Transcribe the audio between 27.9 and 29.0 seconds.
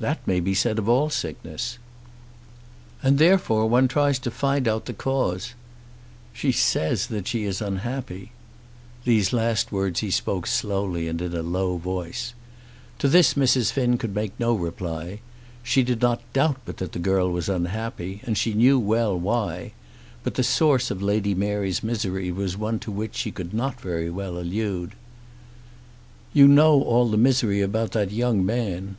that young man."